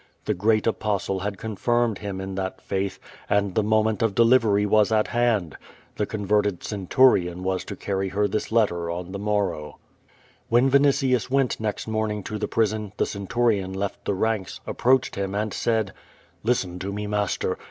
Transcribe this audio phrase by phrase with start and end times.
[0.25, 2.97] The great Apostle had confirmed him in that faith,
[3.29, 5.55] and the moment of delivery was at hand.
[5.97, 9.77] The converted centurion was to carry her this letter on the mon'ow.
[9.77, 10.63] 398 Q^^ VADI8.
[10.63, 15.13] WTion Vinitius went next morning to the prison, the cen turion left the ranks, approaclied
[15.13, 15.93] him, and said:
[16.43, 17.59] ^'Listen to me, master!